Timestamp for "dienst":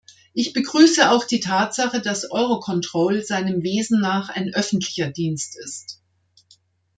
5.11-5.55